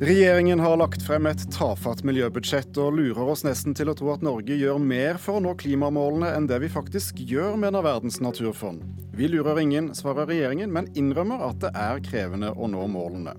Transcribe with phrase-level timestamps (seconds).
[0.00, 4.24] Regjeringen har lagt frem et tafatt miljøbudsjett og lurer oss nesten til å tro at
[4.26, 8.84] Norge gjør mer for å nå klimamålene enn det vi faktisk gjør, mener Verdens naturfond.
[9.16, 13.32] Vi lurer ingen, svarer regjeringen, men innrømmer at det er krevende å nå målene.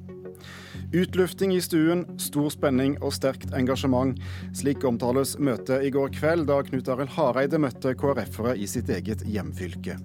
[0.97, 4.17] Utlufting i stuen, stor spenning og sterkt engasjement.
[4.57, 9.21] Slik omtales møtet i går kveld, da Knut Arild Hareide møtte KrF-ere i sitt eget
[9.29, 9.99] hjemfylke.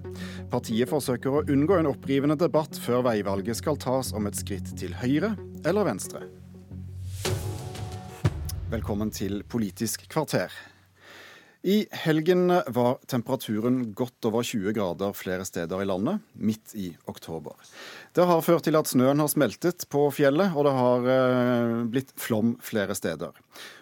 [0.53, 4.93] Partiet forsøker å unngå en opprivende debatt før veivalget skal tas om et skritt til
[5.01, 5.33] høyre
[5.65, 6.27] eller venstre.
[8.71, 10.53] Velkommen til Politisk kvarter.
[11.63, 17.55] I helgen var temperaturen godt over 20 grader flere steder i landet, midt i oktober.
[18.15, 22.11] Det har ført til at snøen har smeltet på fjellet, og det har eh, blitt
[22.19, 23.35] flom flere steder.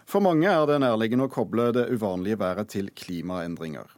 [0.09, 3.89] For mange er det nærliggende å koble det uvanlige været til klimaendringer.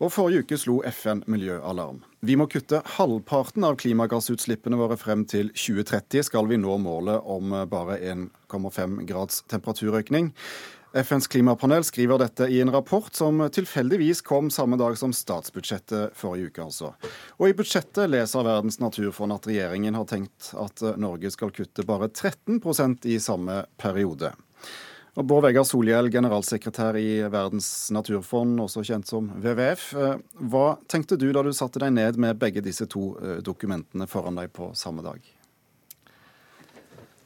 [0.00, 2.02] Og Forrige uke slo FN miljøalarm.
[2.24, 7.54] Vi må kutte halvparten av klimagassutslippene våre frem til 2030 skal vi nå målet om
[7.70, 10.34] bare 1,5 grads temperaturøkning.
[10.92, 16.50] FNs klimapanel skriver dette i en rapport som tilfeldigvis kom samme dag som statsbudsjettet forrige
[16.50, 16.64] uke.
[16.64, 16.90] altså.
[17.38, 22.10] Og I budsjettet leser Verdens naturfond at regjeringen har tenkt at Norge skal kutte bare
[22.10, 24.32] 13% i samme periode.
[25.20, 29.82] Og Bård Vegar Solhjell, generalsekretær i Verdens naturfond, også kjent som WWF.
[30.48, 34.40] Hva tenkte du da du satte deg ned med begge disse to eh, dokumentene foran
[34.40, 35.20] deg på samme dag?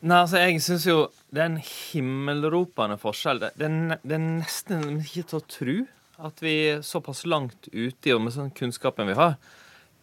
[0.03, 0.97] Nei, altså, jeg syns jo
[1.31, 3.45] det er en himmelropende forskjell.
[3.45, 3.71] Det, det,
[4.03, 5.79] det, er nesten ikke til å tro
[6.27, 9.39] at vi er såpass langt ute i og med sånn kunnskapen vi har,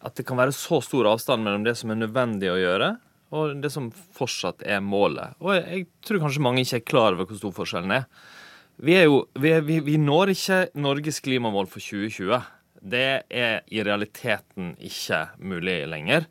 [0.00, 2.94] at det kan være så stor avstand mellom det som er nødvendig å gjøre,
[3.32, 5.36] og det som fortsatt er målet.
[5.40, 8.08] Og jeg, tror kanskje mange ikke er klar over hvor stor forskjellen er.
[8.82, 12.50] Vi, er jo, vi, er, vi, vi når ikke Norges klimamål for 2020.
[12.92, 16.26] Det er i realiteten ikke mulig lenger.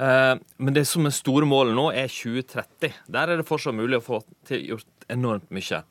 [0.00, 2.96] Eh, men det som er store målet nå, er 2030.
[3.12, 5.82] Der er det fortsatt mulig å få til gjort enormt mye.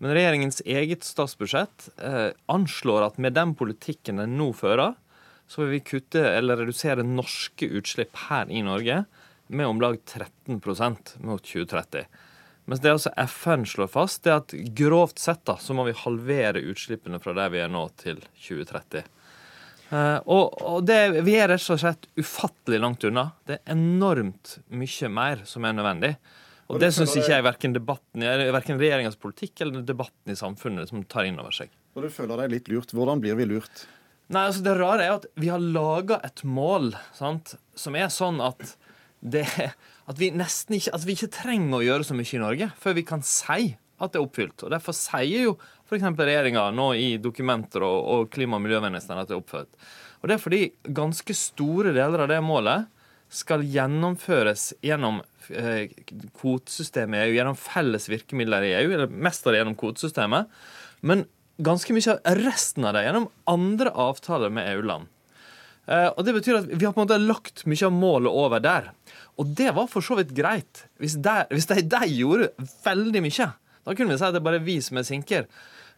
[0.00, 4.96] Men regjeringens eget statsbudsjett eh, anslår at med den politikken den nå fører,
[5.50, 9.02] så vil vi kutte eller redusere norske utslipp her i Norge
[9.50, 12.06] med om lag 13% mot 2030.
[12.70, 15.96] Mens det altså FN slår fast, det er at grovt sett da, så må vi
[16.04, 19.08] halvere utslippene fra der vi er nå, til 2030.
[19.90, 23.32] Uh, og, og det, vi er rett og slett ufattelig langt unna.
[23.42, 26.12] Det er enormt mye mer som er nødvendig.
[26.68, 30.92] Og, og det syns ikke jeg verken, debatten, verken regjeringas politikk eller debatten i samfunnet
[30.92, 31.72] som tar inn over seg.
[31.98, 32.94] Og du føler deg litt lurt.
[32.94, 33.82] Hvordan blir vi lurt?
[34.30, 38.38] Nei, altså Det rare er at vi har laga et mål sant, som er sånn
[38.46, 38.76] at
[39.20, 39.46] det,
[40.10, 42.96] at vi nesten ikke, at vi ikke trenger å gjøre så mye i Norge før
[42.98, 44.64] vi kan si at det er oppfylt.
[44.64, 46.06] Og Derfor sier jo f.eks.
[46.16, 49.76] regjeringa nå i dokumenter og, og klima- og miljøministeren at det er oppfylt.
[50.20, 50.62] Og Det er fordi
[50.96, 52.88] ganske store deler av det målet
[53.30, 55.20] skal gjennomføres gjennom
[55.54, 55.92] eh,
[56.40, 60.50] kvotesystemet i EU, gjennom felles virkemidler i EU, eller mest av det gjennom kvotesystemet.
[61.06, 61.28] Men
[61.62, 65.10] ganske mye av resten av det gjennom andre avtaler med EU-land.
[65.90, 68.62] Eh, og Det betyr at vi har på en måte lagt mye av målet over
[68.62, 68.90] der.
[69.40, 72.50] Og det var for så vidt greit, hvis de, hvis de, de gjorde
[72.84, 73.50] veldig mye.
[73.86, 75.48] Da kunne vi si at det er bare vi som er sinker.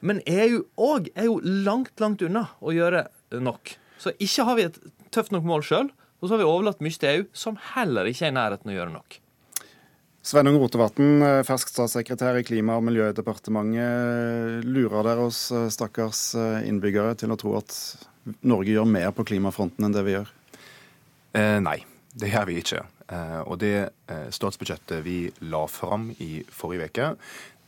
[0.03, 3.06] Men EU òg er jo langt, langt unna å gjøre
[3.42, 3.76] nok.
[4.03, 4.78] Så ikke har vi et
[5.14, 5.91] tøft nok mål sjøl,
[6.22, 8.76] og så har vi overlatt mye til EU, som heller ikke er i nærheten å
[8.76, 9.19] gjøre nok.
[10.22, 14.62] Sveinung Rotevatn, fersk statssekretær i Klima- og miljødepartementet.
[14.62, 17.74] Lurer dere oss eh, stakkars eh, innbyggere til å tro at
[18.47, 20.33] Norge gjør mer på klimafronten enn det vi gjør?
[21.38, 21.78] Eh, nei,
[22.15, 22.83] det gjør vi ikke.
[23.12, 25.16] Eh, og det eh, statsbudsjettet vi
[25.53, 27.09] la fram i forrige uke,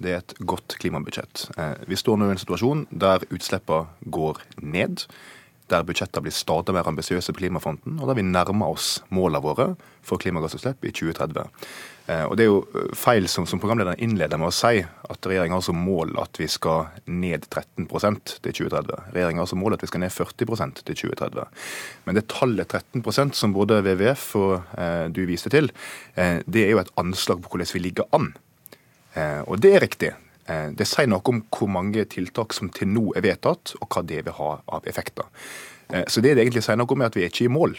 [0.02, 1.48] det er et godt klimabudsjett.
[1.58, 5.06] Eh, vi står nå i en situasjon der utslippene går ned,
[5.72, 9.68] der budsjettene blir stadig mer ambisiøse på klimafronten, og der vi nærmer oss målene våre
[10.04, 11.48] for klimagassutslipp i 2030.
[12.06, 15.28] Eh, og Det er jo eh, feil som, som programlederen innleder med å si, at
[15.28, 19.06] regjeringa har som mål at vi skal ned 13% til 2030.
[19.14, 21.62] Regjeringa har som mål at vi skal ned 40% til 2030.
[22.04, 25.72] Men det tallet 13% som både WWF og eh, du viste til,
[26.20, 28.34] eh, det er jo et anslag på hvordan vi ligger an.
[29.16, 30.12] Eh, og det er riktig.
[30.44, 34.04] Eh, det sier noe om hvor mange tiltak som til nå er vedtatt, og hva
[34.04, 35.24] det vil ha av effekter.
[36.08, 37.74] Så det det egentlig sier noe om, er at vi er ikke i mål.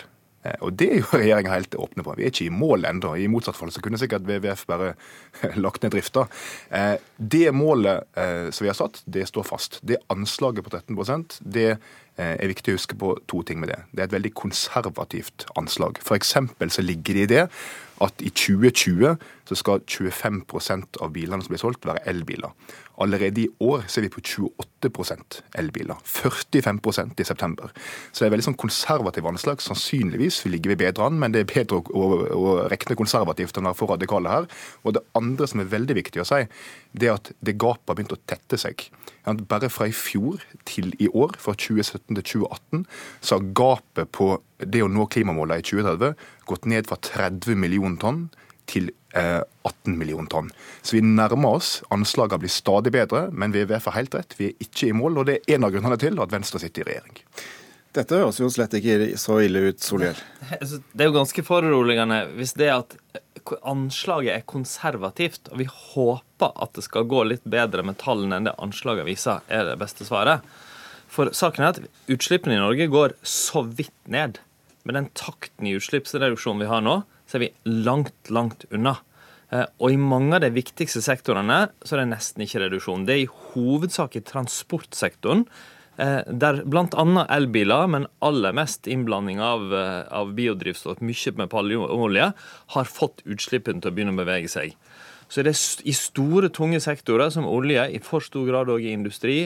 [0.66, 2.16] Og det er jo regjeringa helt åpne på.
[2.18, 3.16] Vi er ikke i mål ennå.
[3.18, 4.94] I motsatt fall så kunne sikkert WWF bare
[5.66, 6.28] lagt ned drifta.
[7.18, 8.18] Det målet
[8.54, 9.80] som vi har satt, det står fast.
[9.82, 11.70] Det anslaget på 13% det
[12.18, 13.82] er viktig å huske på to ting med det.
[13.92, 16.00] Det er et veldig konservativt anslag.
[16.04, 16.36] F.eks.
[16.78, 17.44] så ligger det i det
[18.04, 19.16] at i 2020
[19.46, 22.52] så skal 25% av bilene som blir solgt, være elbiler.
[23.02, 26.00] Allerede i år så er vi på 28% elbiler.
[26.04, 27.72] 45% i september.
[28.12, 29.64] Så det er veldig sånn konservative anslag.
[29.64, 33.68] Sannsynligvis ligger vi bedre an, men det er bedre å, å, å rekne konservativt enn
[33.68, 34.50] å være for radikale her.
[34.84, 36.42] Og det andre som er veldig viktig å si,
[36.96, 38.88] det er at det gapet har begynt å tette seg.
[39.26, 42.86] Bare fra i fjor til i år, fra 2017 til 2018,
[43.22, 44.30] så har gapet på
[44.62, 46.14] det å nå klimamålene i 2030
[46.50, 48.22] gått ned fra 30 millioner tonn
[48.70, 50.50] til 18 eh, millioner tonn.
[50.82, 51.80] Så vi nærmer oss.
[51.94, 54.38] Anslagene blir stadig bedre, men vi er helt rett.
[54.40, 56.84] Vi er ikke i mål, og det er en av grunnene til at Venstre sitter
[56.84, 57.22] i regjering.
[57.96, 60.18] Dette høres jo slett ikke så ille ut, Solhjell.
[60.96, 62.98] Det er jo ganske foruroligende hvis det at
[63.64, 68.50] anslaget er konservativt, og vi håper at det skal gå litt bedre med tallene enn
[68.50, 70.44] det anslaget viser, er det beste svaret.
[71.16, 74.42] For saken er at utslippene i Norge går så vidt ned.
[74.84, 77.54] Med den takten i utslippsreduksjonen vi har nå, så er vi
[77.86, 78.98] langt, langt unna.
[79.54, 83.08] Eh, og i mange av de viktigste sektorene så er det nesten ikke reduksjon.
[83.08, 85.46] Det er i hovedsak i transportsektoren,
[85.98, 87.26] der bl.a.
[87.36, 92.32] elbiler, men aller mest innblanding av, eh, av biodrivstoff, mye med palmeolje,
[92.76, 94.76] har fått utslippene til å begynne å bevege seg.
[95.32, 99.38] Så er i store, tunge sektorer som olje, i for stor grad òg i industri,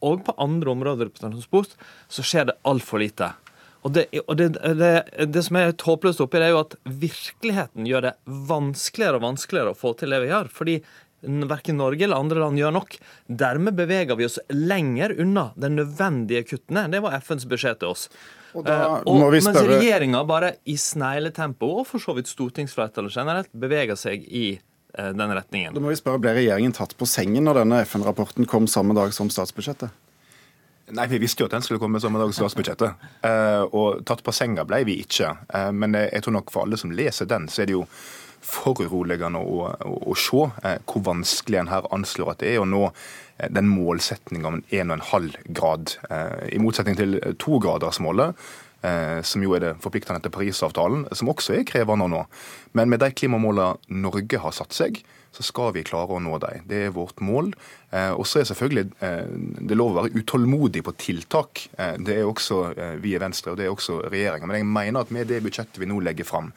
[0.00, 1.74] og på andre områder på transport,
[2.08, 3.34] så skjer det altfor lite.
[3.86, 4.48] Og, det, og det,
[4.80, 4.92] det,
[5.30, 6.74] det, som er håpløst oppi, det er jo at
[7.04, 8.14] virkeligheten gjør det
[8.48, 10.50] vanskeligere og vanskeligere å få til det vi gjør.
[10.50, 10.74] Fordi
[11.26, 12.96] verken Norge eller andre land gjør nok.
[13.26, 16.86] Dermed beveger vi oss lenger unna de nødvendige kuttene.
[16.92, 18.06] Det var FNs beskjed til oss.
[18.56, 19.42] Og da eh, og, spørre...
[19.42, 25.12] Mens regjeringa bare i snegletempo, og for så vidt stortingsflertallet generelt, beveger seg i eh,
[25.12, 25.76] den retningen.
[25.76, 29.14] Da må vi spørre, Ble regjeringen tatt på sengen når denne FN-rapporten kom samme dag
[29.16, 30.02] som statsbudsjettet?
[30.96, 33.08] Nei, Vi visste jo at den skulle komme samme dag som statsbudsjettet.
[33.26, 35.32] Eh, og tatt på senga ble vi ikke.
[35.74, 37.82] Men jeg tror nok for alle som leser den, så er det jo
[38.46, 42.68] foruroligende å, å, å se eh, hvor vanskelig en her anslår at det er å
[42.70, 42.90] nå
[43.52, 45.90] den målsettinga om 1,5 grad.
[46.48, 48.32] I motsetning til togradersmålet,
[49.28, 52.22] som jo er det forpliktende til Parisavtalen, som også er krevende å nå.
[52.72, 55.02] Men med de klimamålene Norge har satt seg,
[55.36, 56.64] så skal vi klare å nå dem.
[56.68, 57.50] Det er vårt mål.
[57.90, 59.32] Eh, og så er selvfølgelig eh,
[59.68, 61.66] det lov å være utålmodig på tiltak.
[61.76, 62.62] Eh, det er også
[63.02, 64.48] vi i Venstre, og det er også regjeringa.
[64.48, 66.52] Men jeg mener at med det budsjettet vi nå legger fram,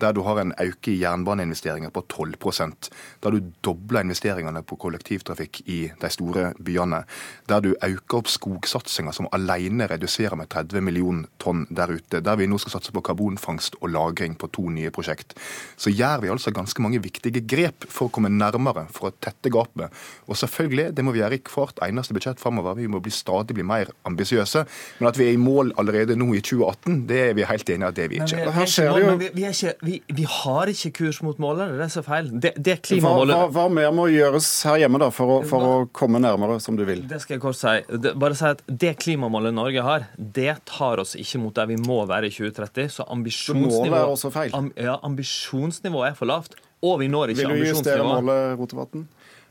[0.00, 2.88] der du har en økning i jernbaneinvesteringer på 12%
[3.22, 7.02] der du dobler investeringene på kollektivtrafikk i de store byene,
[7.48, 12.38] der du øker opp skogsatsinga, som alene reduserer med 30 millioner tonn der ute, der
[12.40, 15.34] vi nå skal satse på karbonfangst og -lagring på to nye prosjekt,
[15.76, 19.50] så gjør vi altså ganske mange viktige grep for å komme nærmere, for å tette
[19.50, 19.90] gapet.
[20.26, 22.74] Og selvfølgelig, det må vi gjøre i hvert eneste budsjett framover.
[22.74, 24.64] Vi må bli stadig bli mer ambisiøse.
[24.98, 27.86] Men at vi er i mål allerede nå i 2018, det er vi helt enige
[27.86, 28.36] i at det er vi ikke.
[28.40, 31.72] Men vi, er ikke, vi, er ikke, vi, vi, har ikke kurs mot målet.
[31.74, 32.28] Det er så feil.
[32.42, 35.66] Det, det klimamålet hva, hva, hva, mer må gjøres her hjemme da, for, å, for
[35.66, 37.02] å, komme nærmere, som du vil?
[37.10, 37.74] Det skal jeg kort si.
[37.90, 41.78] Det, bare si at det klimamålet Norge har, det tar oss ikke mot der vi
[41.80, 42.92] må være i 2030.
[43.00, 46.54] Så ambisjonsnivået am, ja, ambisjonsnivået er for lavt.
[46.86, 47.58] Og vi når ikke ambisjonsnivået.
[47.58, 49.08] Vil du justere målet, Rotevatn?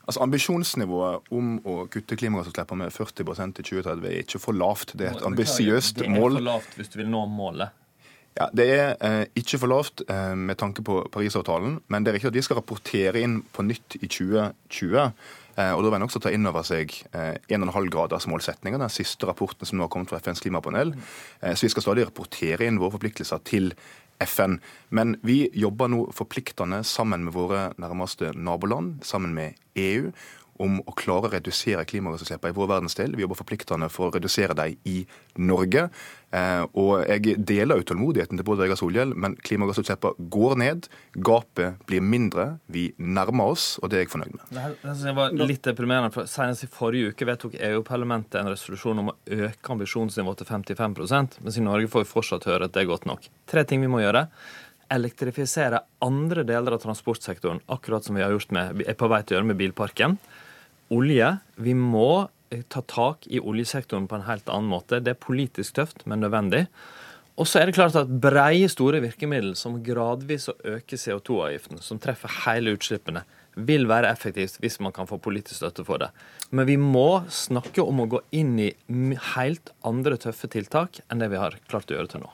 [0.09, 4.95] Altså Ambisjonsnivået om å kutte klimagassutslippene med 40% i 2030 er ikke for lavt.
[4.97, 6.39] Det er et ambisiøst mål.
[6.39, 7.75] Det er for lavt hvis du vil nå målet.
[8.39, 12.15] Ja, Det er eh, ikke for lavt eh, med tanke på Parisavtalen, men det er
[12.15, 15.12] riktig at vi skal rapportere inn på nytt i 2020.
[15.59, 19.68] Eh, og Da vil en også ta inn over seg eh, 1,5-gradersmålsettinga, den siste rapporten
[19.68, 20.95] som nå har kommet fra FNs klimapanel.
[21.41, 23.74] Eh, så vi skal stadig rapportere inn våre forpliktelser til
[24.24, 24.62] FN.
[24.96, 30.13] Men vi jobber nå forpliktende sammen med våre nærmeste naboland, sammen med EU
[30.60, 33.16] om å klare å redusere klimagassutslippene i vår verdensdel.
[33.16, 34.98] Vi jobber forpliktende for å redusere dem i
[35.39, 35.86] Norge.
[36.36, 40.89] Eh, og jeg deler utålmodigheten til Bård Vegar Solhjell, men klimagassutslippene går ned.
[41.16, 42.50] Gapet blir mindre.
[42.68, 44.46] Vi nærmer oss, og det er jeg fornøyd med.
[44.84, 46.13] Det, var litt deprimerende.
[46.13, 49.18] for Senest i forrige uke vedtok EU-parlamentet en resolusjon om å
[49.50, 53.08] øke ambisjonsnivået til 55% mens i Norge får vi fortsatt høre at det er godt
[53.10, 53.30] nok.
[53.50, 54.28] Tre ting vi må gjøre
[54.89, 59.36] elektrifisere andre deler av transportsektoren, akkurat som vi har gjort med, er på vei til
[59.36, 60.18] å gjøre med bilparken
[60.93, 61.34] olje.
[61.55, 65.01] Vi må eh, ta tak i oljesektoren på en helt annen måte.
[65.03, 66.65] Det er politisk tøft, men nødvendig.
[67.39, 72.01] Og så er det klart at breie, store virkemidler som gradvis å øke CO2-avgiften, som
[72.03, 73.24] treffer hele utslippene,
[73.55, 76.10] vil være effektivt hvis man kan få politisk støtte for det.
[76.51, 78.74] Men vi må snakke om å gå inn i
[79.38, 82.34] helt andre tøffe tiltak enn det vi har klart å gjøre til nå.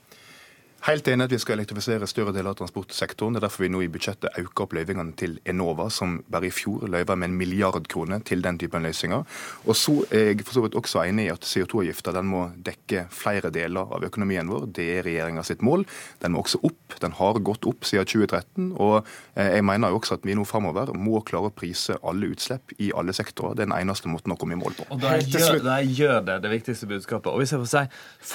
[0.86, 3.34] Helt enig at vi skal elektrifisere større deler av transportsektoren.
[3.34, 6.54] Det er derfor vi nå i budsjettet øker opp løyvingene til Enova, som bare i
[6.54, 9.24] fjor løyva med en milliard kroner til den typen løsninger.
[9.66, 13.50] Og så er jeg for så vidt også enig i at CO2-avgifta må dekke flere
[13.50, 14.68] deler av økonomien vår.
[14.78, 15.88] Det er regjeringa sitt mål.
[16.22, 17.00] Den må også opp.
[17.02, 18.70] Den har gått opp siden 2013.
[18.78, 19.00] Og
[19.34, 22.78] eh, jeg mener jo også at vi nå framover må klare å prise alle utslipp
[22.78, 23.58] i alle sektorer.
[23.58, 24.86] Det er den eneste måten å komme i mål på.
[24.94, 27.34] Og da gjør, der gjør det, det viktigste budskapet.
[27.34, 27.86] Og hvis jeg får si,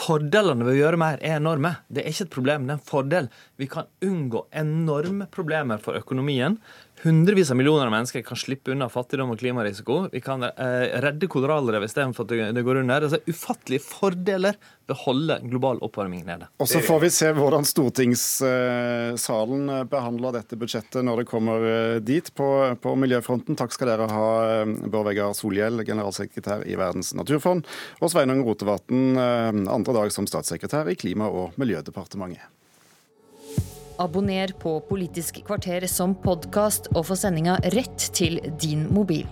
[0.00, 1.76] Fordelene ved å gjøre mer er enorme.
[1.87, 3.28] Det er ikke et problem, det er en fordel.
[3.61, 6.59] Vi kan unngå enorme problemer for økonomien.
[7.02, 10.11] Hundrevis av millioner av mennesker kan slippe unna fattigdom og klimarisiko.
[10.12, 13.00] Vi kan eh, redde korallrev istedenfor at det, det går under.
[13.07, 14.54] Altså, ufattelige fordeler
[14.85, 16.45] ved å holde global oppvarming nede.
[16.61, 22.02] Og Så får vi se hvordan stortingssalen eh, behandler dette budsjettet når det kommer eh,
[22.04, 22.49] dit på,
[22.85, 23.57] på miljøfronten.
[23.57, 24.30] Takk skal dere ha,
[24.61, 27.64] eh, Bård Vegar Solhjell, generalsekretær i Verdens naturfond,
[28.04, 32.59] og Sveinung Rotevatn, andre dag som statssekretær i Klima- og miljødepartementet.
[34.00, 39.26] Abonner på Politisk kvarter som podkast og få sendinga rett til din mobil.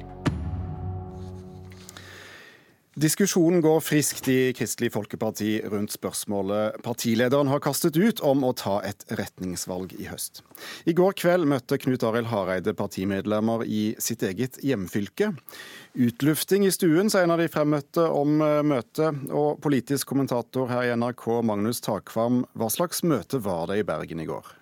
[2.98, 8.80] Diskusjonen går friskt i Kristelig Folkeparti rundt spørsmålet partilederen har kastet ut om å ta
[8.88, 10.40] et retningsvalg i høst.
[10.82, 15.30] I går kveld møtte Knut Arild Hareide partimedlemmer i sitt eget hjemfylke.
[15.94, 19.28] Utlufting i stuen, sier en av de fremmøtte om eh, møtet.
[19.30, 24.24] Og politisk kommentator her i NRK, Magnus Takvam, hva slags møte var det i Bergen
[24.24, 24.56] i går?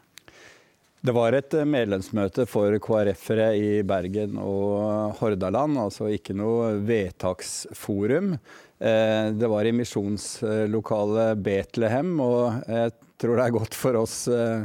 [1.04, 8.32] Det var et eh, medlemsmøte for KrF-ere i Bergen og Hordaland, altså ikke noe vedtaksforum.
[8.80, 14.64] Eh, det var i misjonslokalet Betlehem, og jeg tror det er godt for oss eh,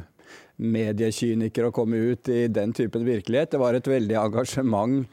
[0.61, 3.51] mediekynikere å komme ut i den typen virkelighet.
[3.51, 5.03] Det var et veldig engasjement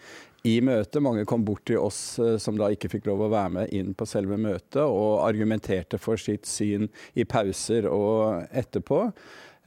[0.46, 1.02] i møtet.
[1.02, 2.00] Mange kom bort til oss
[2.38, 6.20] som da ikke fikk lov å være med inn på selve møtet, og argumenterte for
[6.20, 6.86] sitt syn
[7.18, 9.08] i pauser og etterpå.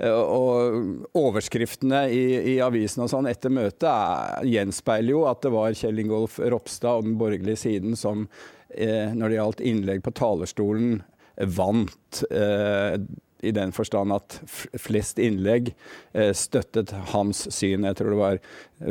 [0.02, 5.54] Eh, og overskriftene i, i avisen og sånn etter møtet er, gjenspeiler jo at det
[5.54, 8.26] var Kjell Ingolf Ropstad og den borgerlige siden som
[8.70, 11.02] eh, når det gjaldt innlegg på talerstolen,
[11.56, 12.24] vant.
[12.30, 12.98] Eh,
[13.42, 14.38] i den forstand at
[14.80, 15.72] flest innlegg
[16.14, 17.88] eh, støttet hans syn.
[17.88, 18.40] Jeg tror det var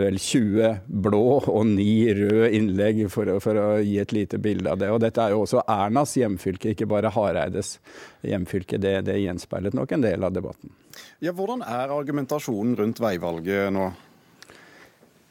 [0.02, 0.74] vel 20
[1.06, 1.86] blå og 9
[2.18, 4.90] røde innlegg for å, for å, gi et lite bilde av det.
[4.90, 7.78] Og dette er jo også Ernas hjemfylke, ikke bare Hareides
[8.26, 8.80] hjemfylke.
[8.82, 10.74] Det, det gjenspeilet nok en del av debatten.
[11.22, 13.90] Ja, hvordan er argumentasjonen rundt veivalget nå?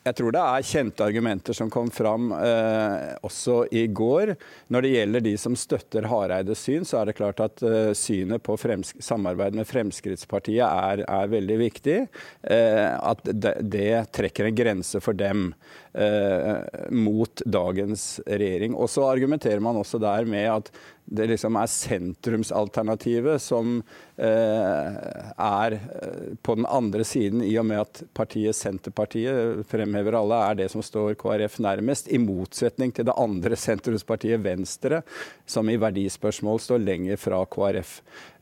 [0.07, 4.31] Jeg tror det er kjente argumenter som kom fram eh, også i går.
[4.71, 8.43] Når det gjelder de som støtter Hareides syn, så er det klart at eh, synet
[8.45, 11.97] på samarbeid med Fremskrittspartiet er, er veldig viktig.
[12.47, 15.51] Eh, at det, det, trekker en grense for dem
[16.93, 18.75] mot dagens regjering.
[18.77, 20.69] Og så argumenterer man også der med at
[21.09, 23.79] det liksom er sentrumsalternativet som
[24.21, 24.97] eh,
[25.33, 30.59] er eh, på den andre siden, i og med at partiet Senterpartiet fremhever alle er
[30.61, 35.01] det som står KrF nærmest, i motsetning til det andre sentrumspartiet Venstre,
[35.49, 37.95] som i verdispørsmål står lenger fra KrF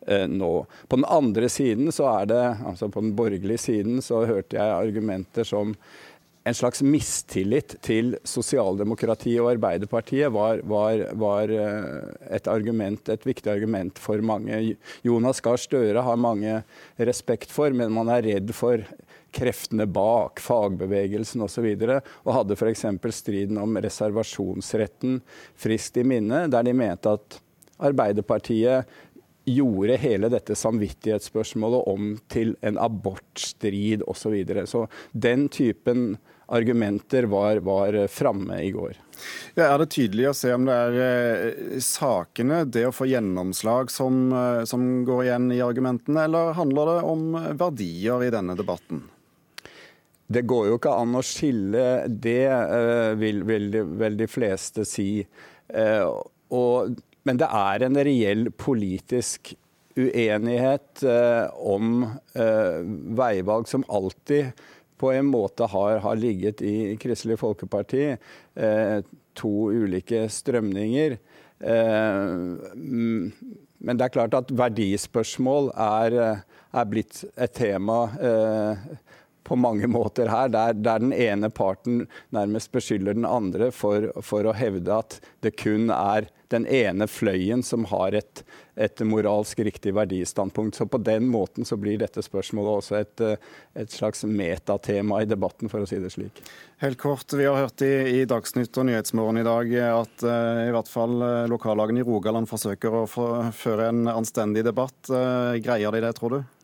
[0.07, 0.51] eh, nå.
[0.89, 4.75] På den andre siden, så er det, altså på den borgerlige siden, så hørte jeg
[4.75, 5.75] argumenter som
[6.47, 13.51] en slags mistillit til sosialdemokratiet og Arbeiderpartiet var, var, var, eh, et, argument, et viktig
[13.51, 14.77] argument for mange.
[15.05, 16.61] Jonas Gahr Støre har mange
[16.97, 18.83] respekt for, men man er redd for
[19.35, 21.67] kreftene bak, fagbevegelsen osv.
[21.75, 22.85] Og, så og hadde f.eks.
[23.19, 25.19] striden om reservasjonsretten
[25.59, 27.41] friskt i minne, der de mente at
[27.77, 28.87] Arbeiderpartiet
[29.47, 34.17] gjorde hele dette samvittighetsspørsmålet om til en abortstrid osv.
[34.17, 34.65] Så, videre.
[34.67, 38.95] så den typen argumenter var, var framme i går.
[39.57, 43.91] Ja, er det tydelig å se om det er eh, sakene, det å få gjennomslag,
[43.91, 47.27] som, eh, som går igjen i argumentene, eller handler det om
[47.57, 49.03] verdier i denne debatten?
[50.27, 55.11] Det går jo ikke an å skille det, eh, vil, vil, vil de fleste si.
[55.67, 59.51] Og, men det er en reell politisk
[59.97, 61.01] uenighet
[61.59, 62.05] om
[63.17, 64.53] veivalg som alltid
[64.97, 68.05] på en måte har, har ligget i Kristelig Folkeparti.
[68.55, 68.99] Eh,
[69.37, 71.17] to ulike strømninger.
[71.59, 72.31] Eh,
[73.77, 76.17] men det er klart at verdispørsmål er,
[76.73, 78.87] er blitt et tema eh,
[79.47, 84.47] på mange måter her, der, der den ene parten nærmest beskylder den andre for, for,
[84.47, 88.43] å hevde at det kun er den ene fløyen som har et,
[88.79, 90.79] et moralsk riktig verdistandpunkt.
[90.79, 93.23] Så på den måten så blir dette spørsmålet også et,
[93.75, 96.39] et slags metatema i debatten, for å si det slik.
[96.83, 100.73] Helt kort, Vi har hørt i, i Dagsnytt og Nyhetsmorgen i dag at uh, i
[100.75, 104.99] hvert fall uh, lokallagene i Rogaland forsøker å føre en anstendig debatt.
[105.11, 106.56] Uh, greier de det, tror du?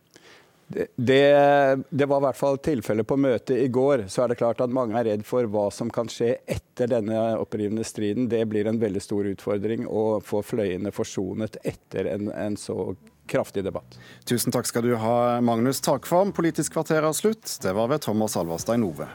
[0.74, 4.06] Det, det, var i hvert fall tilfellet på møtet i går.
[4.12, 7.20] Så er det klart at mange er redd for hva som kan skje etter denne
[7.40, 8.30] opprivende striden.
[8.32, 12.96] Det blir en veldig stor utfordring å få fløyene forsonet etter en, en så
[13.30, 14.00] kraftig debatt.
[14.28, 16.34] Tusen takk skal du ha, Magnus Takvam.
[16.36, 17.46] Politisk kvarter er slutt.
[17.64, 19.08] Det var ved Thomas Alvarstein Ove.